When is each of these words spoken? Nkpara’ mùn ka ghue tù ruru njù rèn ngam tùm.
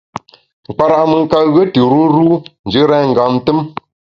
Nkpara’ 0.69 0.97
mùn 1.09 1.25
ka 1.31 1.39
ghue 1.51 1.63
tù 1.73 1.81
ruru 1.91 2.27
njù 2.65 2.81
rèn 2.91 3.05
ngam 3.11 3.33
tùm. 3.45 3.59